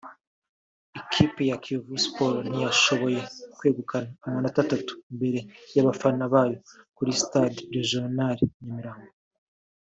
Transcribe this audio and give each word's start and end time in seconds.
Ikipe 0.99 1.41
ya 1.49 1.57
Kiyovu 1.63 1.95
Sports 2.05 2.45
ntiyashoboye 2.47 3.19
kwegukana 3.57 4.09
amanota 4.25 4.57
atatu 4.65 4.93
imbere 5.11 5.39
y’abafana 5.75 6.23
bayo 6.33 6.57
kuri 6.95 7.11
Stade 7.21 7.59
Regional 7.75 8.37
i 8.39 8.45
Nyamirambo 8.63 9.09